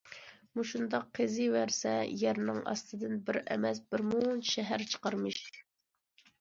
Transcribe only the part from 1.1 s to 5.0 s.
قېزىۋەرسە يەرنىڭ ئاستىدىن بىر ئەمەس، بىر مۇنچە شەھەر